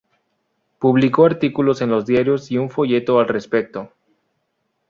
Publicó 0.79 1.25
artículos 1.27 1.79
en 1.81 1.91
los 1.91 2.07
diarios 2.07 2.49
y 2.49 2.57
un 2.57 2.71
folleto 2.71 3.19
al 3.19 3.27
respecto. 3.27 3.93